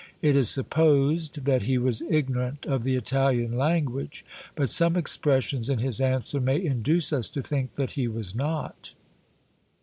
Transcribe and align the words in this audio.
It 0.23 0.35
is 0.35 0.49
supposed 0.49 1.45
that 1.45 1.61
he 1.61 1.77
was 1.77 2.01
ignorant 2.01 2.65
of 2.65 2.81
the 2.83 2.95
Italian 2.95 3.55
language, 3.55 4.25
but 4.55 4.67
some 4.67 4.95
expressions 4.95 5.69
in 5.69 5.77
his 5.77 6.01
answer 6.01 6.41
may 6.41 6.59
induce 6.59 7.13
us 7.13 7.29
to 7.29 7.43
think 7.43 7.73
that 7.75 7.91
he 7.91 8.07
was 8.07 8.33
not. 8.33 8.93